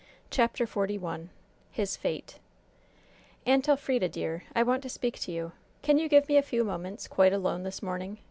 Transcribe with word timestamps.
CHAPTER 0.31 0.65
XLI 0.65 1.29
HIS 1.71 1.95
FATE 1.95 2.39
"Aunt 3.45 3.69
Elfrida, 3.69 4.09
dear, 4.09 4.45
I 4.55 4.63
want 4.63 4.81
to 4.81 4.89
speak 4.89 5.19
to 5.19 5.31
you. 5.31 5.51
Can 5.83 5.99
you 5.99 6.09
give 6.09 6.27
me 6.27 6.37
a 6.37 6.41
few 6.41 6.63
moments, 6.63 7.07
quite 7.07 7.33
alone, 7.33 7.61
this 7.61 7.83
morning?" 7.83 8.17